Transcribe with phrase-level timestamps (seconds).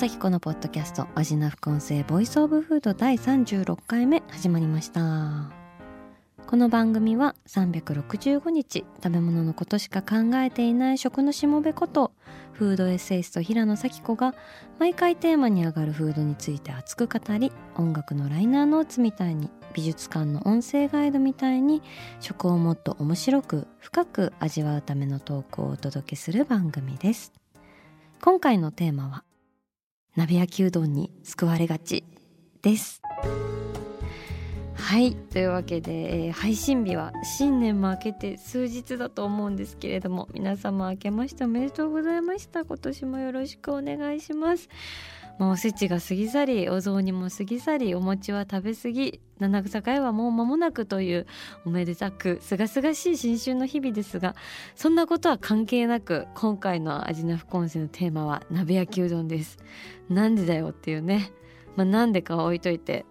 [0.00, 5.52] 紗季子のポッドキャスト味な副音声 Voice of Food 第36回目始まりました。
[6.46, 12.12] この番組は365日食べ物のことしか考えていない食のしもべこと
[12.54, 14.34] フードエッセイスト平野紗季子が
[14.78, 21.82] 毎回テーマに上がるフードについて熱く語り音楽のライナーノーツみたいに美術館の音声ガイドみたいに
[22.20, 27.34] 食をもっと面白く深く味わうためのトークをお届けする番組です。
[28.22, 29.24] 今回のテーマは
[30.20, 32.04] 鍋焼きうどんに救われがち
[32.60, 33.00] です。
[34.74, 35.14] はい。
[35.14, 42.66] というわけで、えー、配信日は新年も明けて数日だと思うんですけれども皆様明けましておめでとうございました。
[42.66, 44.68] 今年もよろしくお願いします。
[45.40, 49.20] もうおせちが過ぎ去りお雑煮も過ぎ去りお餅は食べ過ぎ。
[49.38, 51.26] 七草会はもう間もなくという
[51.64, 54.36] おめでたく清々しい新春の日々ですが
[54.74, 59.56] そんなことは関係なく今回の味の副音声のテーマは鍋焼きうどんです。
[60.10, 61.32] なんでだよっていうね。
[61.74, 63.06] まあ、なんでかは置いといて。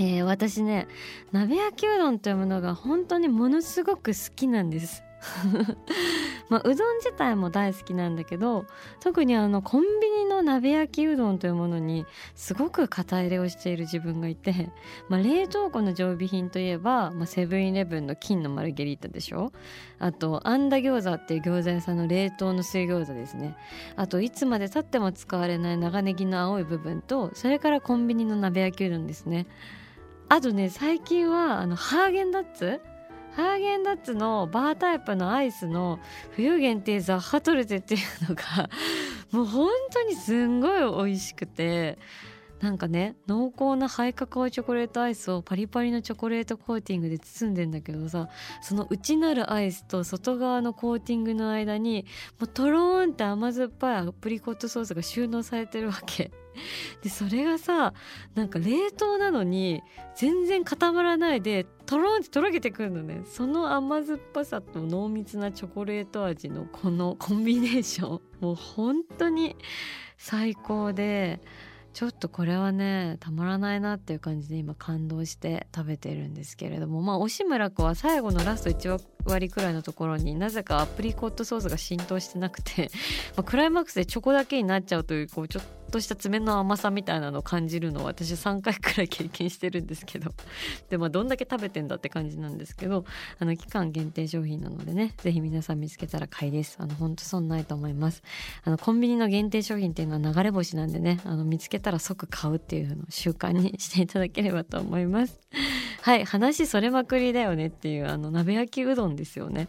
[0.00, 0.88] えー、私ね
[1.30, 5.04] 鍋焼きうどんというものが本当にものすごく好きなんです。
[6.48, 8.66] まあ、うどん自体も大好きなんだけど
[9.00, 14.70] 特にあのコンビニの鍋焼きうどんというものにすごく肩入れをしている自分がいて、
[15.08, 19.52] まあ、冷凍庫の常備品といえば、まあ、セブンイレブンの金のマルゲリータでしょ？
[19.98, 23.56] あとあんだ餃子っていう餃子屋さんの冷凍の水餃子ですね。
[23.96, 29.46] あといつまでたっても使われない長ネギの青い部分とそれからコンビニの鍋焼きうどんですね。
[30.28, 32.80] あとね最近はあのハーゲンダッツ
[33.34, 35.98] ハーゲンダッツのバータイプのアイスの
[36.36, 38.68] 冬限定ザッハトルテっていうのが
[39.30, 41.98] もう本当にすんごい美味しくて。
[42.62, 48.28] なんかね濃厚なハイカカオチョコレートアイスをパリパリのチョコレートコーティングで包んでんだけどさ
[48.62, 52.06] その内なるアイスと外側のコーティングの間に
[52.38, 56.30] もうトローンって甘酸っぱいアプリコットソースが収納されてるわけ。
[57.02, 57.94] でそれがさ
[58.34, 59.82] なんか冷凍なのに
[60.14, 69.56] 全然固まらないでとろんってとろけてくるのねその甘酸っぱさと濃密なチョコレート味のこのコンビネーションもう本当に
[70.18, 71.40] 最高で
[71.92, 77.02] ちょっとこれはねたまらないなっていう感じで今感動して食べてるんですけれども。
[77.02, 82.90] まあ押村子は最後のラスト1割くらいのところになぜかアプリコットソースが浸透してなくて、
[83.36, 90.32] まあ、クライマックスでチョコだけになっちゃうというこうちょっとした爪の甘さみたいなのを感じるのを私3回くらい経験してるんですけど。
[90.88, 93.04] でまあどんだけ食べてんだって感じなんですけど
[93.38, 96.76] あの期間限定商品なのでね是非皆さん見つけたら買いです。
[96.80, 98.22] あの本当損ないと思います。
[98.64, 105.40] あのコンビニの限定商品っていうのは流れ星なんでねあの見つけたら即買うっていうのを習慣にしていただければと思います。
[106.00, 109.68] はい話それまくりだよねっていうあの鍋焼きうどんですよね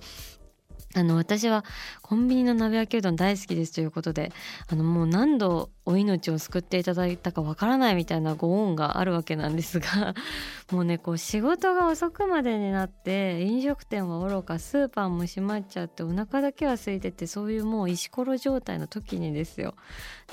[0.95, 1.65] あの私は
[2.01, 4.31] コンビニの鍋焼きうどん大好きですということで
[4.67, 10.13] あのもう何度お命を救っていただいたかわからないみたいなご恩があるわけなんですが
[10.71, 19.73] もうねこう仕事が遅くまでになって飲食店はおろかスーパーも閉まっちゃってお腹だけは空いててそういうもう石ころ状態の時にですよ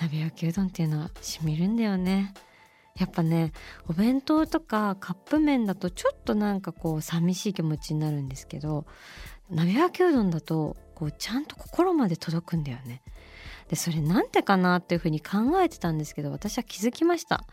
[0.01, 2.35] 鍋焼きうどんっていうのはしみるんだよね。
[2.97, 3.53] やっぱね
[3.89, 8.87] お弁当とかカップ麺だとちょっとなんかこう寂しい気持ちになるんですけど
[9.51, 13.03] 鍋焼きうどんだとこうちゃんと心まで届くんだよね。
[13.69, 17.45] でそれなんてかなっていうふうに考えてたんですけど私は気づきました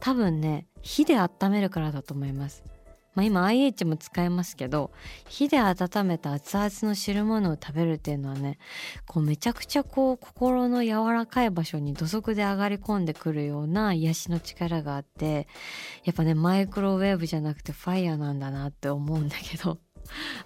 [0.00, 2.64] 多分ね火で温めるからだと思います
[3.14, 4.92] まあ、今 IH も使えますけど
[5.28, 8.58] 火で温めた熱々の汁物を食べるっていうのはね
[9.06, 15.48] こうめちゃくちゃこう心の柔らかい場所に土足で上がり込んでくるような癒しの力があって
[16.04, 19.78] やっぱねマイクロウェーブじゃなくてファイヤーなんだなって思うんだけど。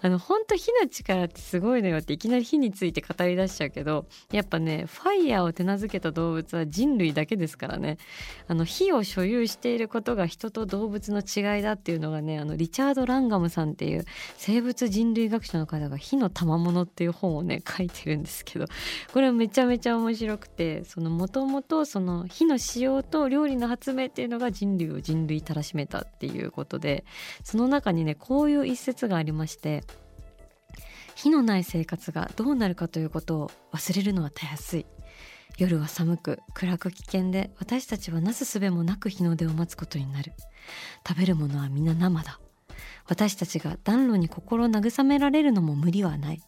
[0.02, 7.98] あの本当火の力ってすごいのよっていきなり火について語り出しちゃうけどやっぱねファイヤーを手なずけた動物は人類だけですからね。
[8.48, 14.04] あの火を所有していることが人と動物の違いだっていうのがねあのリチャード・ランガムさんっていう
[14.36, 18.66] 生物人類学者の方が「火の賜物っていう本をね書いてるんですけど
[19.12, 27.04] これめちゃめちゃ面白くてそのもともとその火の使用と料理の発明っていうのが人類を人類たらしめたっていうことで
[27.42, 29.82] その中にねこういう一節がありましたして
[31.14, 34.86] 火のない生活がどうなるかということを忘れるのはたやすい。
[35.56, 40.32] 夜は寒く暗く危険で私たちはなすすべもなく日の出を待つことになる。
[41.06, 42.40] 食べるものは皆生だ。
[43.06, 46.42] 私たちが暖炉に心慰められるのも無理はない。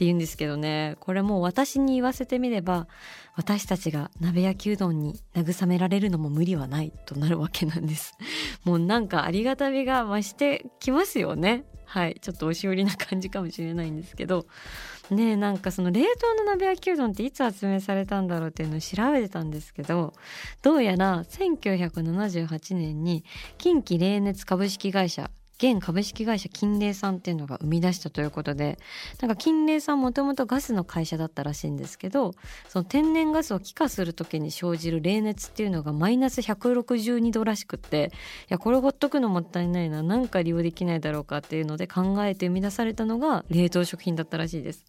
[0.00, 0.96] って言うんですけどね。
[0.98, 2.88] これもう私に言わせてみれば
[3.36, 8.16] 私たちが鍋焼きうどんに慰められるのも無理はないとなるわけなんです。
[8.64, 11.64] もうなんかありがたみが増してきますよね。
[11.84, 12.16] はい。
[12.18, 14.46] ちょっと押し売りな感じかもしれないんですけど。
[15.10, 20.14] ねなんかその冷凍の鍋焼きうどんっていつ発明されたんだろうっていうのを調べてたんですけど
[20.62, 23.24] どうやら1978年に
[23.58, 25.28] 近畿冷熱株式会社
[25.60, 28.78] 現株式会社金麗さんっていうのが生み出したということで
[29.20, 32.32] なんか金麗さんもともとガスの会社だったらしいんですけど
[32.68, 38.10] その天然ガスを気化する時に生じる冷熱っていうのがマイナス162度らしくって
[38.44, 44.86] いやこれほっとくのもったいないな何か利用できないだろうかっていうので考えて生み出されたのが冷凍食品だったらしいです。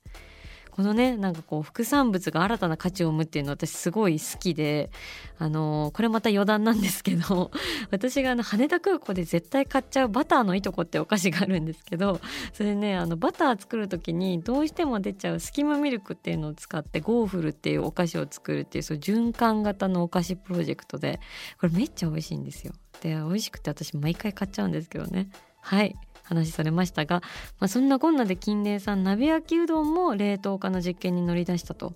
[0.71, 4.89] このねなんかこう副産物が新たな価値を生むっていうの私すごい好きで
[5.37, 7.51] あの、これまた余談なんですけど
[7.91, 12.21] 私があの羽田空港で絶対買っちゃうバターのいとこってお菓子があるんですけど
[12.53, 21.19] それねあのバター作る時にどうしても出ちゃうスキムミルクっていうのを使ってゴーフルっていうお菓子を作るっていうそう循環型のお菓子プロジェクトで
[21.59, 22.73] これめっちゃ美味しいんですよ。
[23.01, 25.29] で美味しくて私毎回買っちゃうんですけどね。
[25.61, 25.95] はい
[26.31, 27.21] 話それましたが、
[27.59, 31.93] まあ、そんなこんなでキンレイさん鍋焼きうどんも冷凍化の実験に乗り出したと。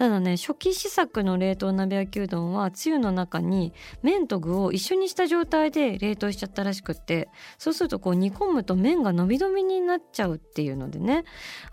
[0.00, 11.24] ただね初期試作の冷凍鍋焼きうどんはつゆの中に麺と具を一緒にした状態で冷凍しちゃったらしくってそうするとこう煮込むと麺が伸び伸びになっちゃうっていうのでね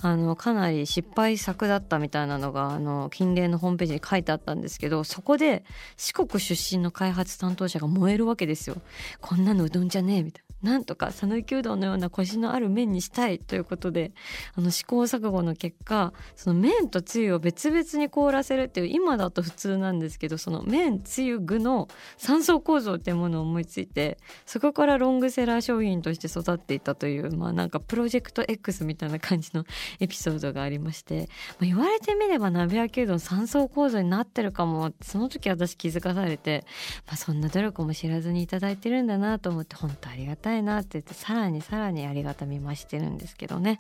[0.02, 5.64] あのかなり失敗作だったみたいなのがあの金麗のホームページに書いてあったんですけどそこで
[5.96, 8.76] 四国出身の開発担当者が燃えるわけですよ。
[9.22, 10.48] こんなのうどんじゃねえみたいな。
[10.62, 14.12] なんとか讃岐うどんのようなコシのある麺にしたいということで
[14.56, 21.88] あの試行錯誤の結果その麺とつゆを別々に凍らせるっていう今だと普通なんですけどその麺つゆ具の
[22.18, 24.18] 3層構造っていうものを思いついて
[24.48, 29.66] そこからロングセラー商品として育っていたというまあなんかプロジェクト X みたいな感じの
[30.00, 31.30] エピソードがありまして、
[31.60, 36.66] まあ、言われてみれば鍋焼きうどん3層構造になってるかもその時私気づかされて、
[37.06, 43.80] まあ、そんな努力も知らずに頂いてるんだなと思って本当ありがたいなって言ってさらにさらにありがたみ増してるんですけどね。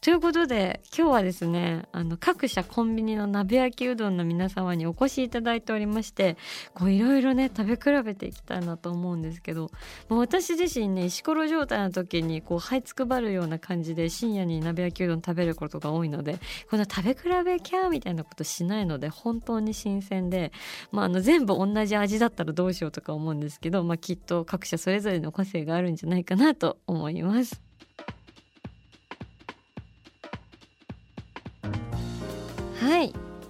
[0.00, 6.38] ということで今日はですねあの各社コンビニの鍋焼きうどんの皆様にお越しいただいておりまして
[6.80, 9.70] いろいろね食べ比べていきたいなと思うんですけど
[10.08, 16.38] もう私自身ね石ころ状態の時にこう這いつくばるような感じで深夜に鍋焼きうどん食べることが多いので
[16.70, 20.50] この食べ比べキャーみたいなことしないので本当に新鮮で、
[20.92, 27.69] まあ、あの全部同じ味だったらどうしようとか思うんですけど、まあ、きっと各社それぞれの個性があるんじゃないかなと思います。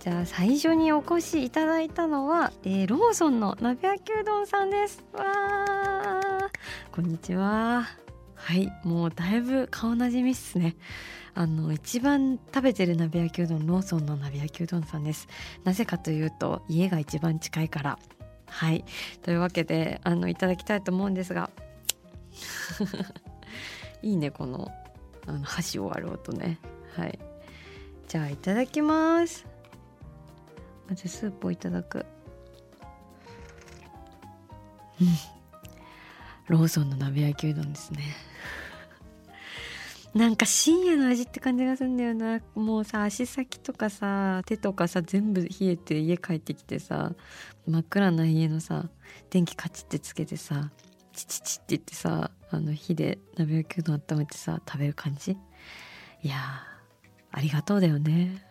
[0.00, 5.04] じゃあ最初にお越しいただいたのは、えー、ローソンの鍋焼きうどんさんです。
[5.12, 6.48] わー。
[6.90, 7.86] こんにちは。
[8.34, 10.74] はいもうだいぶ顔なじみっすね。
[11.34, 15.28] あの一番食べてる鍋焼きうどんローソンの鍋焼きうどんさんです。
[15.64, 17.98] なぜかというと家が一番近いから。
[18.46, 18.86] はい。
[19.20, 21.50] というわけであのいただきたいと思うんですが。
[24.00, 24.72] いいねこの
[25.26, 26.58] あの箸を割る音ね。
[26.96, 27.18] はい。
[28.08, 29.49] じゃあいただきます。
[30.90, 32.04] まずスープをいただく。
[35.00, 35.06] うん。
[36.48, 38.02] ローソンの鍋焼きうどんですね。
[40.12, 42.40] なんか深夜の味って感じがするんだよな。
[42.56, 47.12] もうさ足先とかさ手とかさ全部冷えて家帰ってきてさ
[47.68, 48.88] 真っ暗な家のさ
[49.30, 50.72] 電気カチッてつけてさ
[51.12, 55.36] チチチって言ってさあの火で鍋焼きうどん温めてさ食べる感じ？
[56.24, 56.36] いや
[57.30, 58.44] ありがとうだよね。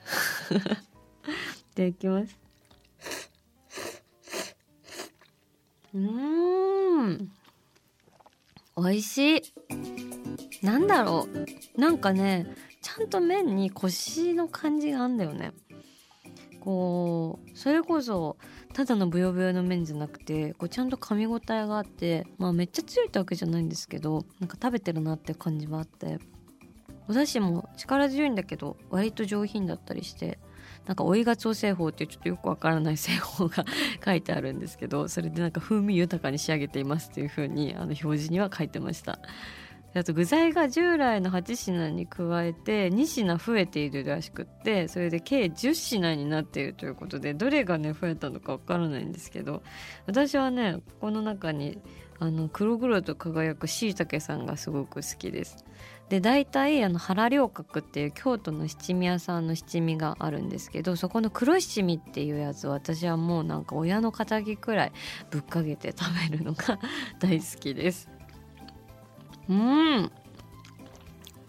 [1.79, 2.37] ただきます。
[5.93, 7.31] うん。
[8.77, 9.41] 美味しい。
[10.61, 11.27] なんだろ
[11.77, 11.79] う。
[11.79, 12.47] なんかね
[12.81, 15.53] ちゃんと麺にコシの感じがあんだよね。
[16.59, 18.35] こうそれこそ
[18.73, 26.19] ただのブヨブヨの麺じゃなくてこうちゃんと噛み応えがあってまあめっちゃ強いってわけじゃないんですけどなんか食べてるなって感じはあって。
[27.07, 30.37] お出汁も力強いんだけど割と上品だったりして。
[30.85, 33.65] なんか追いがつお製法っていうちょっとよくわからない製法が
[34.03, 39.19] 書いてあるんですけどそれでなんか風味豊かに仕上げていますっていう風にあの表示には書いてました
[39.95, 49.63] あと具材が従来の8品に加えて2品増えているらしくってそれで計10品になっているということでどれがね増えたのかわからないんですけど
[50.05, 51.79] 私はねここの中に
[52.19, 55.65] あの黒々と輝くしいたけさんがすごく好きです。
[56.09, 64.91] で大体あの原良角っていう京都の七味屋さんの七味があるんですけどそこの黒七味っていうやつ私はもうなんか親の敵くらい
[65.29, 66.79] ぶっかけて食べるのが
[67.19, 68.09] 大好きです。
[69.47, 70.11] うん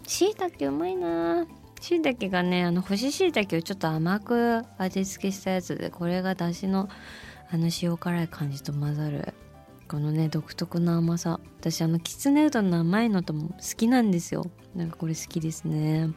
[0.07, 1.45] しいたけうまいな
[1.79, 6.89] しいたけがねあの干ししいたけをちょっと甘く味付けしたやつでこれがだしの
[7.51, 9.33] あの塩辛い感じと混ざる
[9.91, 11.41] このね独特な甘さ。
[11.59, 14.45] 私あのきつねうどんの甘いのとも好きなんですよ。
[14.73, 16.07] なんかこれ好きですね。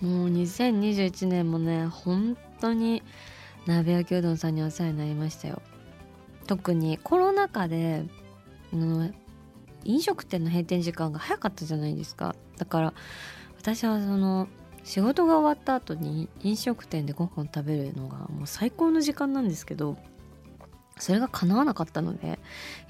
[0.00, 3.02] もう2021年もね本当に
[3.66, 5.60] 鍋焼きうどんさんにお世話になりましたよ。
[6.46, 8.06] 特にコロナ禍で、
[8.72, 9.14] うん、
[9.84, 12.34] 飲食店の閉店時間が早かったじゃないですか。
[12.56, 12.94] だから
[13.58, 14.48] 私はその
[14.84, 19.98] 仕事が終わった後に飲食店でご飯食べるのがもう最高の時間なんですけど
[20.98, 22.38] それが叶わなかったので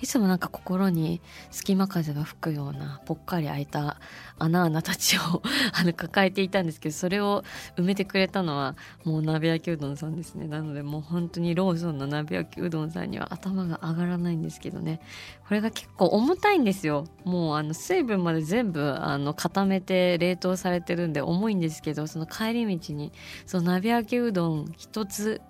[0.00, 3.96] いつもなんか心に隙間風が吹くようなぽっかり開いた
[4.38, 5.20] 穴穴たちを
[5.72, 7.44] あの抱えていたんですけどそれを
[7.76, 10.46] 埋めてくれたのはもう鍋焼きうどんさんですね。
[10.48, 15.00] なのでもう本当にローソンの鍋焼きうどんさんには頭が上がらないんですけどね。
[15.46, 17.06] これが結構重たいんですよ。
[17.24, 23.12] もうあの水分まで全部あの固めて冷凍されてるんで重いんですけどその帰り道に
[23.46, 25.40] その鍋焼きうどん一つ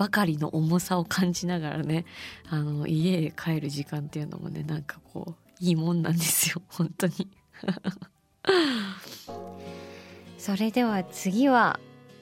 [0.00, 2.06] ばかりの重さを感じながらね
[2.48, 7.28] あの家へ帰る時間っていうのもねなんかこういいもんなんですよ 本当に。
[10.38, 11.78] それでは次は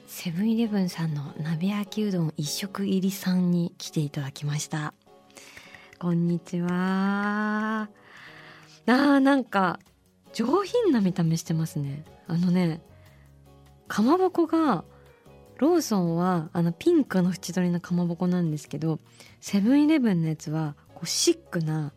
[0.07, 4.93] セブンイレブンさんの鍋焼きうどん一食入りさんに来ていただきました。
[5.99, 6.67] こんにちは。
[6.73, 9.79] あーなんか
[10.33, 12.03] 上品な見た目してますね。
[12.27, 12.81] あのね
[13.87, 14.83] かまぼこが
[15.59, 18.99] ローソンはあのピンクの縁取りのかまぼこなんですけど
[19.41, 21.91] セブンイレブンのやつはこうシックな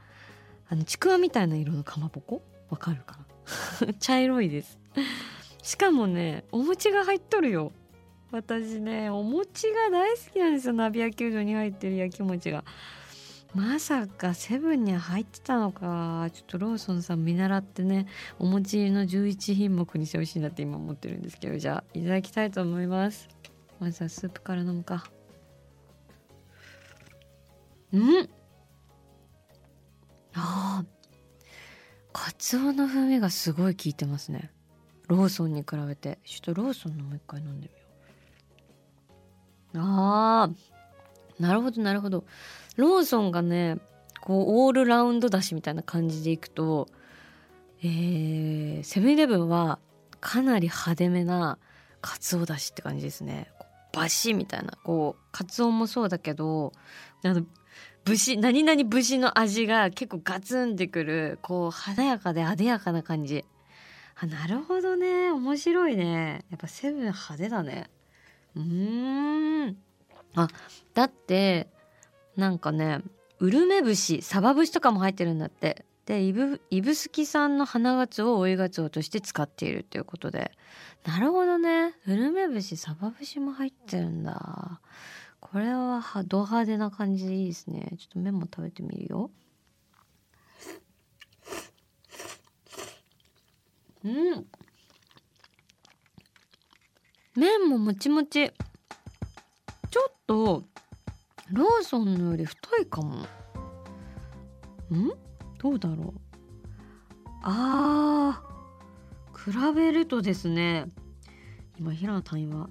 [0.69, 2.43] あのちくわみたいな色のかまぼこ？
[2.71, 3.19] わかるか
[3.87, 3.95] な？
[4.01, 4.81] 茶色いです。
[5.63, 7.71] しかもねお餅が入っとるよ。
[8.33, 10.73] 私ねお餅が大好きなんですよ。
[10.73, 12.65] 鍋焼きうどんに入ってる焼き餅が。
[13.55, 16.29] まさかセブンに入ってたのか。
[16.33, 18.07] ちょっとローソンさん見習ってね
[18.41, 21.59] お餅の11品目にしてほしいなって今思ってるんですけど。
[21.59, 23.29] じゃあいただきたいと思います。
[23.83, 25.03] まずはスープから飲むか。
[27.93, 28.31] うん。
[30.35, 30.85] あ
[32.13, 34.53] カツオの風味がすごい効いてますね。
[35.09, 36.21] ローソンに比べて。
[36.25, 37.69] ちょっとローソンのもう一回飲んで
[39.75, 39.85] みよう。
[39.85, 41.43] あー。
[41.43, 42.25] なるほどなるほど。
[42.77, 43.79] ローソンがね
[44.21, 46.87] こうオールラウンドだしみたいな感じでいくと
[47.83, 49.81] えー、セブンイレブンは
[50.21, 51.59] かなり派手めな
[52.01, 53.51] かつおだしって感じですね。
[53.93, 56.73] バシみたいなこうカツオもそうだけど
[57.25, 57.45] あの
[58.05, 63.45] 節何々節の味が結構ガツンってくるこう華やかで艶やかな感じ。
[64.17, 65.31] あなるほどね。
[65.31, 66.45] 面白いね。
[66.51, 67.91] やっぱセブン派手だね。
[68.57, 69.77] うーん。
[70.35, 70.49] あ
[70.95, 71.69] だって
[72.37, 73.01] なんかね
[73.39, 75.85] ウルメ節サバ節とかも入ってるんだって。
[76.13, 80.53] で指宿産の花ガツオを追いガツオとして使っているということで。
[81.05, 81.95] なるほどね。
[82.07, 84.81] ウルメ節サバ節も入ってるんだ。
[85.41, 87.95] これはド派手な感じでいいですね。
[87.99, 89.31] ちょっと麺も食べてみるよ。
[94.05, 94.47] うん。
[97.35, 98.51] 麺ももちもち。
[99.91, 100.65] ちょっと
[101.51, 103.17] ローソンのより太いかも。
[104.95, 105.32] ん？
[105.63, 106.21] どうだろう。
[107.43, 110.87] あー比べるとですね
[111.79, 112.69] 今平野隊員は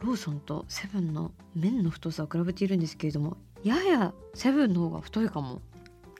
[0.00, 5.60] ローソンとセブンの麺の太さを比べているんですけれどもややセブンの方が太いかも。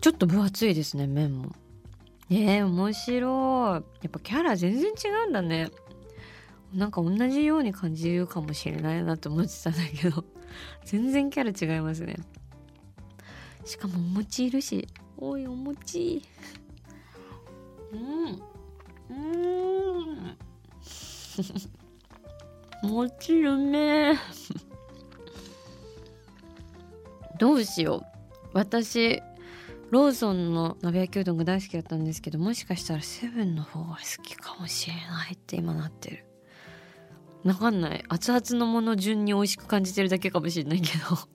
[0.00, 1.52] ちょっと分厚いですね麺も。
[2.30, 4.04] えー、面白い。
[4.04, 5.70] やっぱキャラ全然違うんだね。
[6.72, 10.24] なんか同じように感じるかもしれないなと思ってたんだけど。
[10.84, 12.16] 全然キャラ違いますね。
[13.68, 14.88] しかもお餅いるし。
[15.18, 16.22] おいお餅。
[17.92, 18.42] うん。
[19.10, 20.38] うん。
[22.82, 24.14] 餅うめ
[27.38, 28.02] どうしよう。
[28.54, 29.20] 私
[29.90, 36.24] ローソンの鍋焼きうどんが大好きだったんですけどもしかしたらセブンの方が好きかもしれないって今なってる。
[37.44, 38.02] わかんない。
[38.08, 41.14] 熱々のもの順に美味しく感じてるだけかもしれないけど。
[41.14, 41.28] わ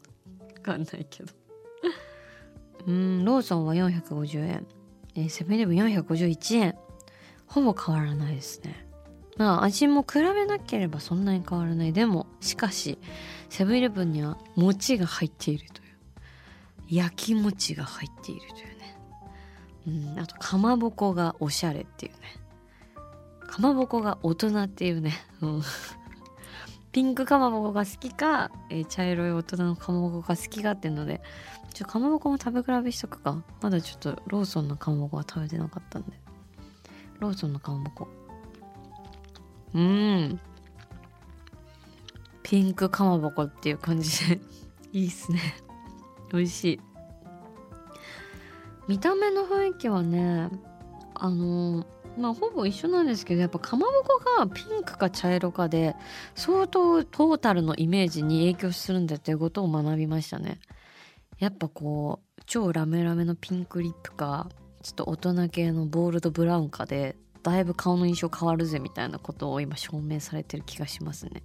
[0.64, 1.43] かんないけど
[2.88, 4.64] うんローソンは450
[5.16, 6.76] 円、セブンイレブン451円。
[7.46, 8.88] ほぼ変わらないですね。
[9.38, 11.94] まあ味も比べなければそんなに変わらない。
[11.94, 12.98] でもしかし
[13.50, 16.96] セブンイレブンには餅が入っているという。
[16.96, 20.14] 焼き餅が入っているというね。
[20.16, 22.18] うんあとかまぼこがおしゃれっていうね。
[23.48, 25.14] かまぼこが大人っていうね、
[26.92, 31.22] ピンクかまぼこが好きか、えー、茶色い大人のかまぼこが好きかっていうので
[31.74, 33.44] ちょかまぼこも食べ比べしとくか。
[33.62, 36.12] まだちょっとローソンのかまぼこは食べてなかったんで。
[37.20, 38.08] ローソンのかまぼこ。
[39.74, 40.40] うん。
[42.44, 44.40] ピンクかまぼこっていう感じで。
[44.94, 45.40] いいっすね。
[46.32, 46.82] 美味しい。
[48.88, 50.50] 見た目の雰囲気はね
[51.16, 51.86] あの
[52.18, 55.96] まあほぼ一緒なんですけどやっぱかまぼこがピンクか茶色かで
[56.36, 60.60] 相当トータルのイメージに影響するんだっていうことを学びましたね。
[61.44, 64.48] やっぱこう超ラメラメのピンクリップか
[64.82, 71.44] ちょっと大人系のボールドブラウンかでだいぶ顔の印象変わるぜみたいなことを今証明されてる気がしますね。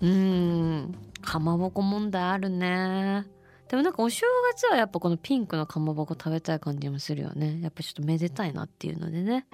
[0.00, 3.24] うーんかまぼこ問題あるね。
[3.68, 7.60] でもなんかお正月はやっぱこのピンクのかまぼこ食べたい感じもするよね。
[7.60, 9.46] やっぱちょっとめでたいなっていうのでね。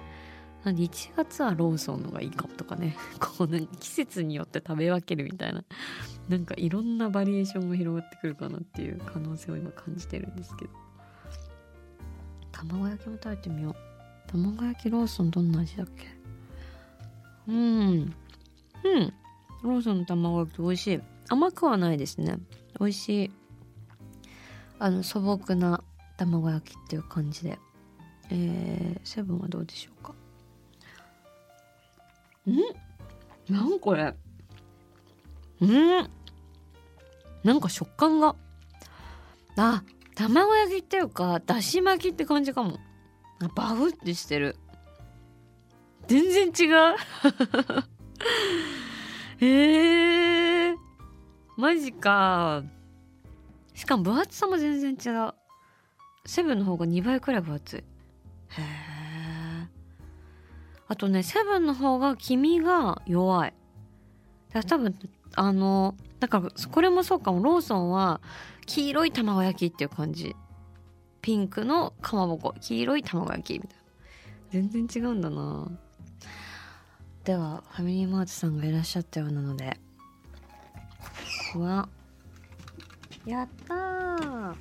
[0.65, 2.97] なんで1月はローソンのがいいかもとかね。
[3.21, 5.63] こうなんか季節によって食べ分けるみたいな。
[6.27, 10.71] なんかいろんなバリエーションも広がってくるかなっていう可能性を今感じてるんですけど。
[12.51, 13.75] 卵焼きも食べてみよう。
[14.31, 16.07] 卵焼きローソンどんな味だっけ？
[17.47, 17.55] うん。
[18.83, 19.13] うん。
[19.61, 21.01] ローソンの卵焼き美味しい。
[21.29, 22.39] 甘くはないですね。
[22.79, 23.31] 美味しい。
[24.79, 25.83] あの素朴な
[26.17, 27.59] 卵焼きっていう感じで。
[28.31, 30.15] えー、セブンはどうでしょうか？
[32.51, 33.53] ん。
[33.53, 34.13] なんこれ。
[35.61, 36.09] うん。
[37.43, 38.35] なんか食感が。
[39.57, 39.83] あ
[40.15, 42.79] 卵焼きっていうかだし巻きって感じかも。
[43.55, 44.57] バフってしてる。
[46.07, 46.95] 全然違う。
[49.45, 50.75] えー、
[51.57, 52.63] マジか。
[53.73, 55.33] しかも分厚さも全然違う。
[56.25, 57.79] セブンの方が2倍くらい分厚い。
[57.79, 57.83] へ
[58.91, 58.94] え
[60.87, 63.53] あとねセブンの方が黄身が弱い。
[64.67, 64.95] 多分
[65.35, 67.43] あのだからこれもそうかも。
[67.43, 68.21] ローソンは
[68.65, 70.35] 黄色い卵焼きっていう感じ。
[71.21, 72.53] ピンクのかまぼこ。
[72.61, 73.75] 黄色い卵焼きみたいな。
[74.69, 75.67] 全然違うんだな。
[77.23, 79.79] ではファミリーマートさんがいらっしゃったようなので。
[81.55, 81.89] うわ。
[83.25, 84.55] やったー。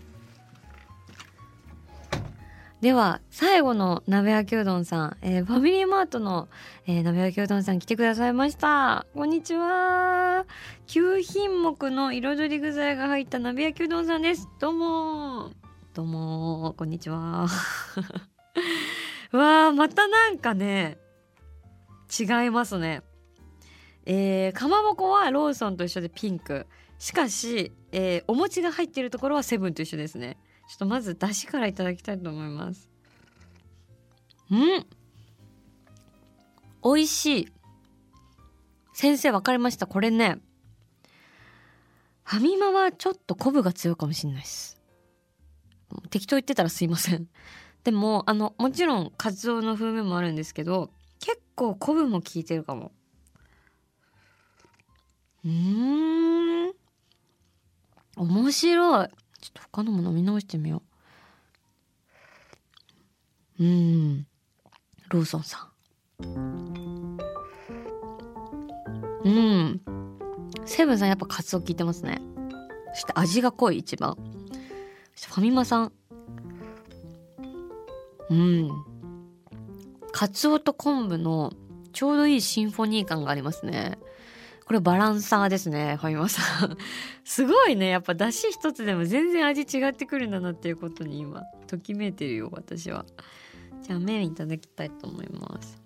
[2.84, 6.48] では最後の鍋焼きうどんさん、えー、ファミリーマートの、
[6.86, 9.06] えー、鍋焼きうどんさん来てくださいました。
[9.14, 10.44] こんにちは。
[10.88, 14.50] 9品目の彩り具材が入った鍋焼きうどんさんです。
[14.60, 15.50] どうも。
[15.94, 16.74] どうも。
[16.76, 17.46] こんにちは。
[19.32, 20.98] わあまたなんかね
[22.20, 23.00] 違いますね。
[24.04, 26.66] えー、かまぼこはローソンと一緒でピンク。
[26.98, 30.36] しかし、えー、お餅が入っているところはセブンと一緒ですね。
[30.68, 32.88] ちょっとまず出汁からいただきたいと思います。
[34.50, 34.86] うん。
[36.82, 37.48] 美味しい。
[38.92, 39.86] 先生分かりました。
[39.86, 40.38] これね。
[42.24, 44.80] ファミマはちょっと昆布が強いかもしれないです。
[46.10, 47.28] 適当言ってたらすいません。
[47.84, 52.92] でもあのもちろんカツオの風味もあるんですけど結構昆布も効いてるかも。
[55.44, 56.72] うん。
[58.16, 59.08] 面白い。
[59.44, 60.82] ちょっと他のも飲み直してみよ
[63.58, 63.62] う。
[63.62, 64.26] うん。
[65.10, 65.70] ローソンさ
[66.22, 67.18] ん。
[69.22, 69.80] うん。
[70.64, 72.22] セブンさんやっぱカツオ効いてますね。
[72.94, 74.14] そして味が濃い一番。
[74.14, 75.92] ファミマさん。
[78.30, 78.70] うん。
[80.10, 81.52] カツオと昆布の
[81.92, 83.98] ちょうどいいシンフォニー感がありますね。
[84.66, 86.76] これバランサーですねファミマさん。
[87.24, 93.04] すごいねやっぱだし一つでも全然味違ってくるんだなっていうことに今ときめいてるよ私は。
[93.82, 95.82] じゃあ麺いただきたいと思います。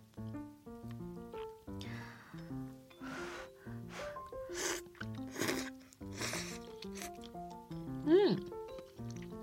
[8.06, 8.36] うん。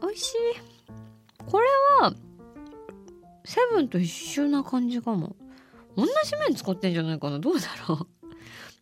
[0.02, 0.36] 美味しい。
[1.46, 1.68] これ
[2.00, 2.14] は
[3.44, 5.36] セブンと一緒な感じかも。
[5.98, 6.12] 同じ
[6.48, 7.40] 麺使ってんじゃないかな。
[7.40, 8.08] どうだろう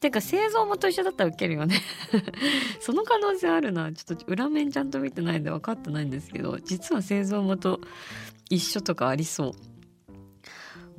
[0.03, 1.79] てか製造元一緒だったらウケるよね。
[2.81, 3.93] その可能性あるな。
[3.93, 7.79] ちょっと裏面ちゃんと見てないんで分かってないんですけど実は製造元
[8.49, 9.51] 一緒とかありそう。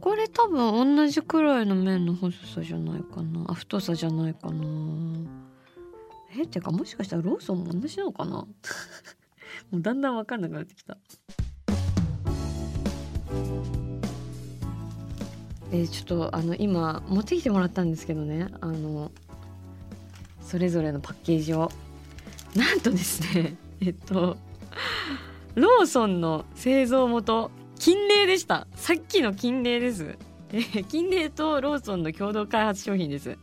[0.00, 3.44] これ多分同じくらいの面の細さじゃないかな。
[3.48, 4.64] あ太さじゃないかな。
[6.34, 8.46] えってかもしかしたらローソンも同じなのかな？
[9.70, 10.96] もうだんだん分かんなくなってきた。
[15.76, 18.48] えちょっとあの今持ってきてもらったんですけどね。
[18.60, 19.10] あの
[20.40, 21.70] それぞれのパッケージを。
[22.54, 24.36] なんとですね えっと
[25.56, 28.68] ローソンの製造元金麗でした。
[28.76, 30.16] さっきの金麗です。
[30.88, 33.36] 金麗とローソンの共同開発商品です。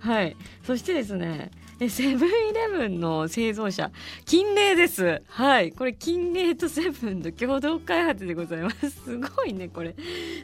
[0.00, 0.36] はい。
[0.64, 1.52] そしてですね
[1.88, 3.92] セブンイレブンの製造者
[4.24, 5.22] 金麗です。
[5.28, 5.70] はい。
[5.70, 8.90] これ金麗とセブンの共同開発でございます。
[8.90, 9.94] すごいねこれ。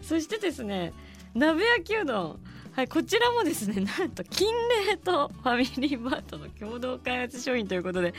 [0.03, 0.93] そしてですね
[1.35, 2.39] 鍋焼きうどん
[2.75, 4.49] はい、こちらもですねなんと金
[4.87, 8.15] 麗とファミリーマートの共同開発商品ということで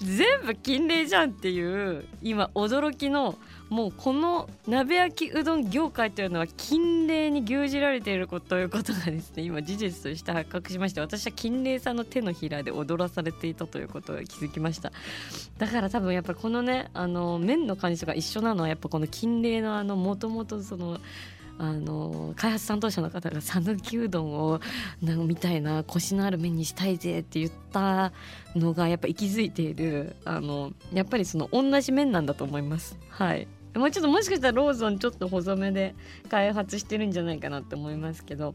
[0.00, 3.38] 全部金麗じゃんっていう今驚きの
[3.70, 9.42] もうこの鍋焼きうどん業界というのは金麗に牛耳られているこということがですね。
[9.42, 14.92] 今事実として発覚しまして私は金麗さんの手のひらで踊らされていたということが気づきました。
[15.58, 21.00] だから多分やっぱこのねあの麺の感じとか一緒なのはやっぱこの金麗のあのもともとその
[21.58, 24.60] あの開発担当者の方が讃岐うどんを
[25.02, 28.12] なんみたいなコシのある麺にしたいぜって言った
[28.54, 32.98] のがやっぱ息づいているあのやっぱりその同じ麺なんだと思います。
[33.08, 33.48] はい。
[33.74, 35.94] もうちょっともしかしたらローソンちょっと細めで
[36.30, 38.54] 開発してるんじゃないかなって思いますけど。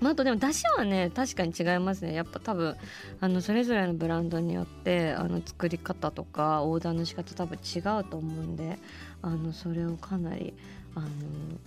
[0.00, 2.12] まあ、あとでも出汁はね確かに違いますね。
[2.12, 2.76] やっぱ多分
[3.20, 8.78] あのそれぞれのブランドによってあの作り方とかオーダーの仕方多分違うと思うんで
[9.22, 10.54] あのそれをかなり
[10.96, 11.06] あの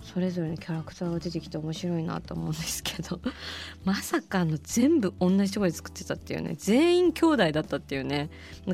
[0.02, 3.20] それぞれのキャラクターが出てきて面白いなと思うんですけど
[3.84, 8.28] まさかの全部同じとこで作ってたっていうね全員兄弟だったっていうね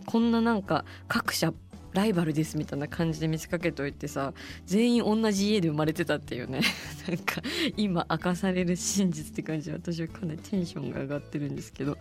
[0.06, 1.52] こんななんか各社
[1.92, 4.32] ライバルですみたいな感じで見せかけといてさ
[4.64, 6.60] 全員同じ家で生まれてたっていうね
[7.06, 7.42] なんか
[7.76, 11.98] 今明かされる真実って感じで私はかなりテンションが上がってるんですけど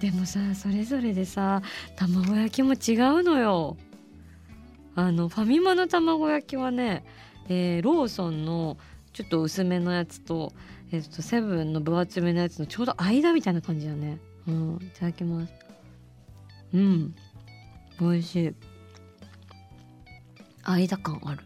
[0.00, 1.62] でもさそれぞれでさ
[1.94, 3.76] 卵焼きも違うのよ。
[4.96, 7.04] あのファミマの卵焼きはね、
[7.48, 8.76] えー、ローソンの
[9.12, 10.52] ちょっと薄めのやつと,、
[10.90, 14.18] えー、とセブンの分厚めのやつのちょうど間みたいな感じだね。
[14.46, 15.52] うんいただきます。
[16.74, 17.14] うん。
[18.00, 18.54] 美味しい。
[20.64, 21.40] 間感ある。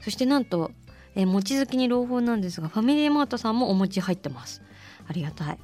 [0.00, 0.70] そしてなんと、
[1.14, 4.62] えー、餅好きに朗報なんですがファミリーマートさんもお餅入ってます。
[5.06, 5.58] ありがたい。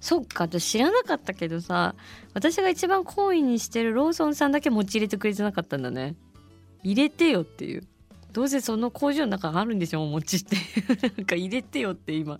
[0.00, 1.96] そっか私知らなかったけどさ
[2.32, 6.14] 私が一番好意にしてるローソンさんだけ餅入れてくれてなかったんだね。
[6.84, 7.82] 入れてよっていう。
[8.38, 10.56] どうせその工場の中あるんでしょお餅って。
[11.16, 12.38] なんか入れてよって今。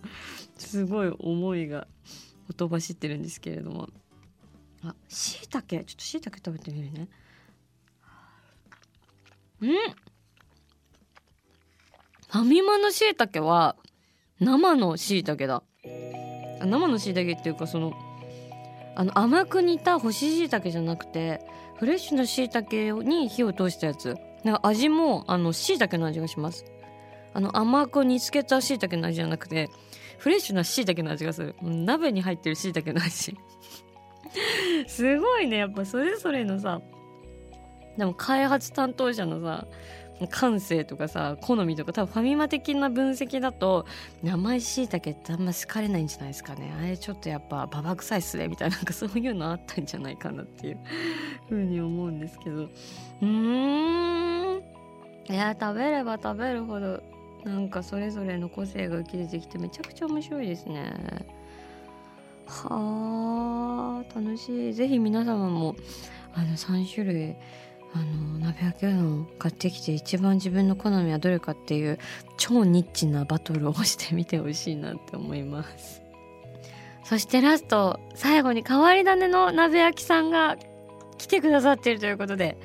[0.57, 1.89] すごい思いが
[2.47, 3.89] ほとばしってるんですけれども。
[4.81, 7.09] あしいたけちょっとしいたけ食べてみるね。
[9.59, 9.71] うん。
[9.71, 13.75] ファミマのしいたけは
[14.39, 15.63] 生のしいたけだ
[16.61, 17.91] 生のしいたけっていうかその
[18.95, 21.41] あの甘く煮た干ししいたけじゃなくて
[21.75, 24.15] フレッシュなしいたけに火を通したやつ。
[24.43, 26.65] なんか味もあのしいたけの味がします。
[27.33, 29.69] あの甘く煮つけた椎茸の味じゃなくて
[30.17, 31.55] フレッシュな椎茸の味がする。
[31.61, 33.37] 鍋に入ってるしいたけの味。
[34.87, 36.81] すごいねやっぱそれぞれのさ
[37.97, 39.67] でも開発担当者のさ
[40.27, 43.85] 感性とかさ好みとか多分ファミマ的な分析だと
[44.23, 46.73] 生しいたけってあんま好かれないんじゃないですかね。
[46.77, 50.77] あれちょっとやっぱババ臭いっすねみたいななんかそういうのあったんじゃないかなっていう
[51.47, 52.63] ふうに思うんですけど。
[52.63, 54.63] うーん。
[55.29, 57.03] いや食べれば食べるほど
[57.43, 60.91] なんかそれぞれの個性が浮き出てきてめちゃくちゃ面白いですね。
[62.47, 64.73] はあ楽しい。
[64.73, 65.75] ぜひ皆様も
[66.33, 67.35] あの3種類
[67.93, 71.97] あの鍋焼きうどん買ってきて一番自分の好みはどれかっていう
[72.37, 76.01] 超ニッチなバトルをしてみてほしいなって思います。
[77.03, 80.57] そしてラスト最後に変わり種の鍋焼きさんが
[81.17, 82.57] 来てくださっているということで。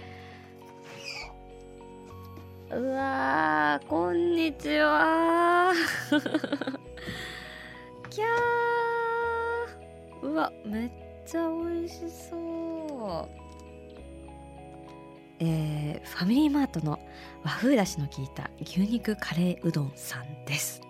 [2.70, 5.72] うわこんにちは。
[8.10, 10.26] キャー。
[10.26, 10.90] うわめっ
[11.26, 13.43] ちゃ美味しそう。
[15.40, 16.98] えー、ファミリーマートの
[17.42, 20.80] 和風だしの効いた牛肉カレーうどんさんです。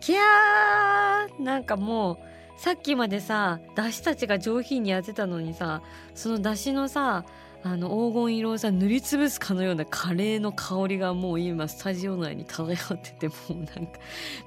[0.00, 5.82] きゃーなんかもうさっきまでさだしたちが上品にやってたのにさ
[6.14, 7.24] そのだしのさ
[7.62, 13.74] あの黄金色をさ塗りつぶすかのようなカレーの香りがもう今スタジオ内に漂っててもうなんか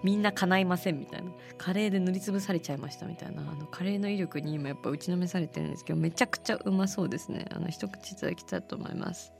[0.04, 1.32] みんな叶いませんみたいな。
[1.58, 3.42] カレーで塗りつぶされちゃいましたみたいな。
[3.42, 7.46] あのカレーの威力に今やっぱ打ちのめされてるんですけどめちゃくちゃうまそうですね。
[7.52, 9.34] あの一口いただきたいと思います。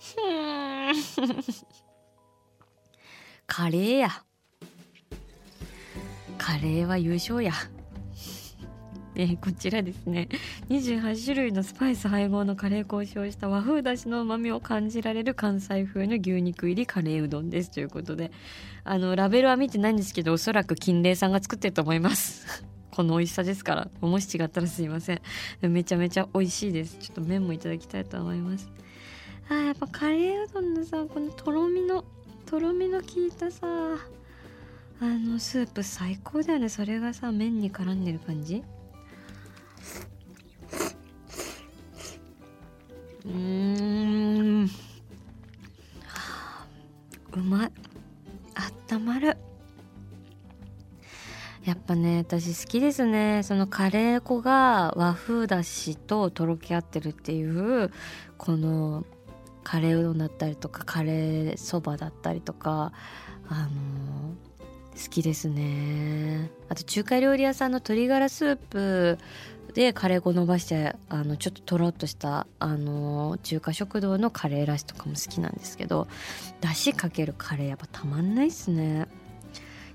[3.46, 4.24] カレーや。
[6.38, 7.52] カレーは優勝や。
[9.16, 10.28] えー、こちらですね。
[10.68, 17.70] 28種類のスパイス配合のカレー粉を使用した和風だしのうまみを感じられる関西風の牛肉入りカレーうどんです。
[17.70, 18.30] ということで
[18.84, 22.64] あのラベルは見てないんですけどおそらく金麗さんが作ってると思います。
[22.90, 23.88] この美味しさですから。
[24.00, 25.20] もし違ったらすいません。
[25.62, 26.96] めちゃめちゃ美味しいです。
[26.98, 28.70] ちょっと麺もいただきたいと思います。
[29.48, 32.04] あやっぱカレーうどんのさこのとろみの
[32.46, 33.66] とろみの効いたさ
[35.00, 36.68] あのスープ最高だよね。
[36.68, 38.62] それがさ麺に絡んでる感じ。
[43.30, 44.70] うーん。
[47.32, 47.72] うまい。
[48.54, 49.36] あったまる。
[51.64, 53.42] やっぱね私好きですね。
[53.42, 57.90] そのカレー粉が和風だしととろけ合ってるっていう
[58.38, 59.04] この
[59.62, 62.92] カレーうどんだったりとかカレーそばだったりとか
[63.48, 64.34] あの
[65.00, 66.50] 好きですね。
[66.68, 69.18] あと中華料理屋さんの鶏ガラスープ
[69.70, 76.08] でカレー粉伸ばしてあのちょっととろっとしたあの中華食堂のカレーライスとかも好きなんですけど
[76.60, 79.08] だしかけるカレーやっぱたまんないっすね。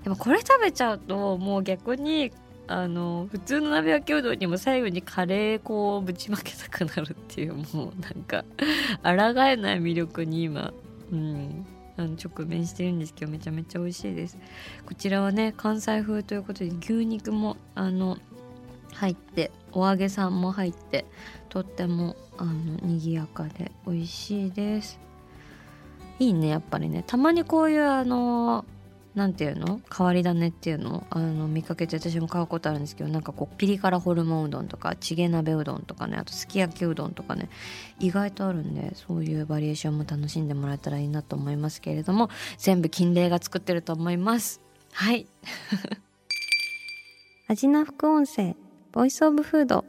[0.04, 2.30] やっぱこれ食べちゃうともう逆に
[2.68, 8.44] あの普通の鍋焼きうどんにも最後にカレー粉をぶちまけたくなるっていうもうなんか
[9.02, 10.72] 抗えない魅力に今
[11.12, 14.38] うんあの直面してるんですけどめちゃめちゃ美味しいです。
[14.84, 18.18] こちらはね関西風ということで牛肉もあの
[18.92, 21.04] 入ってお揚げさんも入って
[21.48, 24.98] とってもあの賑やかで美味しいです。
[26.18, 27.04] いいねやっぱりね。
[27.06, 28.64] たまにこういうあの
[29.14, 29.80] 何ていうの？
[29.94, 31.06] 変わり種っていうの？
[31.10, 37.48] あの見かけて私も買うことあるんですけどなんかこうピリ辛ホルモンうどんとかチゲ鍋うどんとかねあとすき焼きうどんとかね
[37.98, 44.60] 意外とあるんでそういうバリエーションも楽しんでもらえたらいいなと思いますけれども全部金霊が作ってると思います。
[44.92, 45.26] はい。
[47.48, 48.54] 味な副音声。
[48.96, 49.84] ボイスオブフード。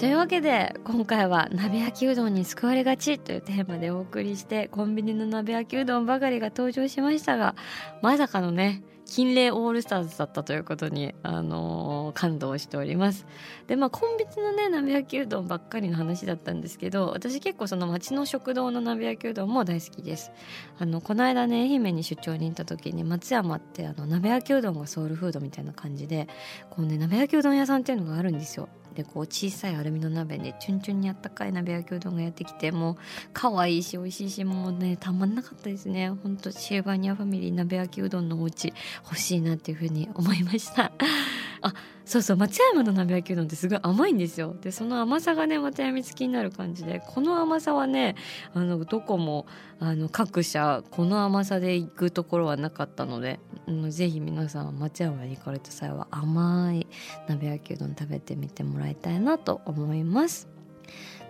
[0.00, 7.54] というわけで今回は鍋焼きうどんに救われがちというテーマでお送りしてコンビニの鍋焼きうどんばかりが登場しましたが
[8.02, 13.26] まさかのね金麗オールスターズだったということに、あのー、感動しております。
[13.66, 20.32] でまあコンビニのね鍋焼きうどんばっかりの話だったんですけど私結構その町の食堂の鍋焼きうどんも大好きです。
[20.78, 26.28] あのこの間ね愛媛に出張に行った時に松山ってあの鍋焼きうどんがソウルフードみたいな感じで
[26.70, 28.68] こうね鍋焼きうどん屋さんっていうのがあるんですよ。
[28.94, 32.96] でこう小さいアルミの鍋でチュンチュンにあったかい鍋焼きうどんがやってきてもう
[33.32, 36.10] 可愛いし美味しいしもうねたまんなかったですね。
[36.10, 38.72] ほんとシルバニアファミリー鍋焼きうどんのお家
[39.04, 40.92] 欲しいなっていうふうに思いました。
[41.64, 41.72] あ
[42.04, 44.54] そうそう松山の鍋焼きうどんってすごい甘いんですよ。
[44.60, 48.16] でその甘さがねまたやみつきになる感じでこの甘さはね
[48.52, 49.46] あのどこも
[49.80, 56.86] あの各社この甘さで行くところはなかったので、うん、ぜひ皆さん松山に行かれた際は甘い
[57.28, 60.48] 鍋焼きうどん食べてみてもらいたいなと思います。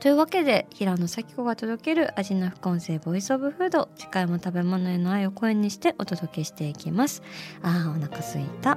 [0.01, 3.89] というわけで平野咲子が届ける味の副音声ボイスオブフード。
[3.97, 7.23] 次回も食べ物への愛を声にしてお届けしていきます。
[7.63, 8.77] あーお腹すいた。